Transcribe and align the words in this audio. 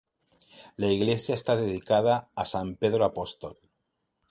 La 0.77 0.87
iglesia 0.89 1.35
está 1.35 1.55
dedicada 1.55 2.31
a 2.33 2.43
San 2.45 2.73
Pedro 2.75 3.05
Apóstol. 3.05 3.59